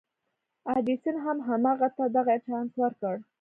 [0.73, 1.37] ايډېسن هم
[1.69, 3.15] هغه ته دغه چانس ورکړ.